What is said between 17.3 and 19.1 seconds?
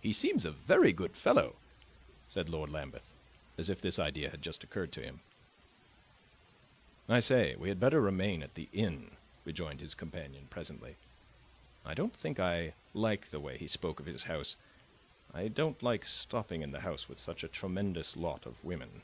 a tremendous lot of women."